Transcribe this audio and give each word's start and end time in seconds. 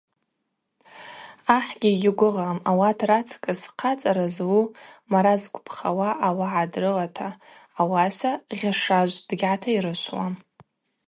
Ахӏгьи 1.55 1.91
йгьигвыгъам 1.93 2.57
ауат 2.69 2.99
рацкӏыс 3.09 3.61
хъацӏара 3.79 4.25
злу 4.35 4.61
мара 5.11 5.33
зквпхауа 5.41 6.09
ауагӏа 6.27 6.63
дрылата, 6.71 7.29
ауаса 7.81 8.31
Гъьашажв 8.59 9.15
дгьгӏатайрышвуам. 9.27 10.33